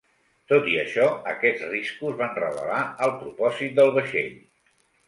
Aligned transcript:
Tot 0.51 0.69
i 0.71 0.77
això, 0.83 1.05
aquests 1.33 1.67
riscos 1.75 2.17
van 2.25 2.35
revelar 2.41 2.83
el 3.09 3.17
propòsit 3.23 3.81
del 3.83 3.97
vaixell. 4.01 4.35